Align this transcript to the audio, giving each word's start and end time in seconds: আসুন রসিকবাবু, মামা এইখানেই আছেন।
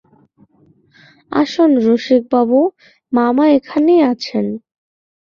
আসুন 1.31 1.71
রসিকবাবু, 1.85 2.59
মামা 3.13 3.43
এইখানেই 3.47 4.01
আছেন। 4.11 4.45